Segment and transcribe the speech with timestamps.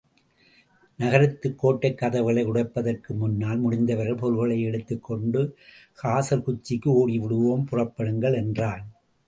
[0.99, 5.57] நகரத்துக் கோட்டைக் கதவுகளை உடைப்பதற்கு முன்னால், முடிந்தவரை பொருள்களை எடுத்துக் கொண்டு
[6.03, 8.91] காசர்குச்சிக்கு ஓடிவிடுவோம், புறப்படுங்கள் என்றான்.